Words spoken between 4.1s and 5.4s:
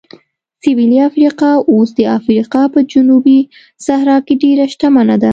کې ډېره شتمنه ده.